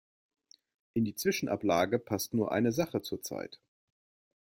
In 0.95 1.05
die 1.05 1.13
Zwischenablage 1.13 1.99
passt 1.99 2.33
nur 2.33 2.51
eine 2.51 2.71
Sache 2.71 3.03
zur 3.03 3.21
Zeit. 3.21 3.59